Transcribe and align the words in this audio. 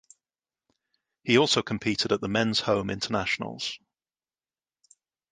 He 1.23 1.37
also 1.37 1.61
competed 1.61 2.11
at 2.11 2.21
the 2.21 2.27
Men’s 2.27 2.61
Home 2.61 2.89
Internationals. 2.89 3.77